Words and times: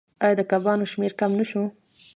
آیا 0.23 0.35
د 0.39 0.41
کبانو 0.51 0.85
شمیر 0.91 1.13
کم 1.21 1.31
نشو؟ 1.39 1.63